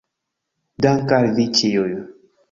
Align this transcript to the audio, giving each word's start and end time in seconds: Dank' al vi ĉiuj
Dank' 0.85 1.13
al 1.17 1.29
vi 1.39 1.45
ĉiuj 1.59 1.91